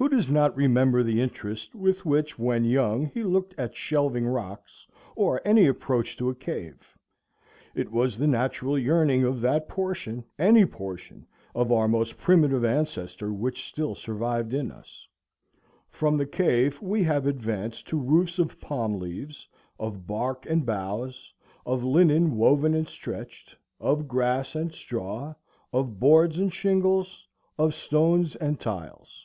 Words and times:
Who 0.00 0.08
does 0.08 0.28
not 0.28 0.56
remember 0.56 1.02
the 1.02 1.20
interest 1.20 1.74
with 1.74 2.06
which 2.06 2.38
when 2.38 2.64
young 2.64 3.06
he 3.06 3.24
looked 3.24 3.52
at 3.58 3.74
shelving 3.74 4.28
rocks, 4.28 4.86
or 5.16 5.42
any 5.44 5.66
approach 5.66 6.16
to 6.18 6.30
a 6.30 6.36
cave? 6.36 6.94
It 7.74 7.90
was 7.90 8.16
the 8.16 8.28
natural 8.28 8.78
yearning 8.78 9.24
of 9.24 9.40
that 9.40 9.66
portion 9.68 10.22
of 10.38 11.72
our 11.72 11.88
most 11.88 12.16
primitive 12.16 12.64
ancestor 12.64 13.32
which 13.32 13.66
still 13.68 13.96
survived 13.96 14.54
in 14.54 14.70
us. 14.70 15.04
From 15.90 16.16
the 16.16 16.26
cave 16.26 16.80
we 16.80 17.02
have 17.02 17.26
advanced 17.26 17.88
to 17.88 17.98
roofs 18.00 18.38
of 18.38 18.60
palm 18.60 19.00
leaves, 19.00 19.48
of 19.80 20.06
bark 20.06 20.46
and 20.48 20.64
boughs, 20.64 21.34
of 21.66 21.82
linen 21.82 22.36
woven 22.36 22.72
and 22.72 22.86
stretched, 22.88 23.56
of 23.80 24.06
grass 24.06 24.54
and 24.54 24.72
straw, 24.72 25.34
of 25.72 25.98
boards 25.98 26.38
and 26.38 26.54
shingles, 26.54 27.26
of 27.58 27.74
stones 27.74 28.36
and 28.36 28.60
tiles. 28.60 29.24